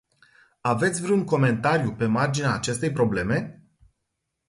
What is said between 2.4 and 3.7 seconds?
acestei probleme?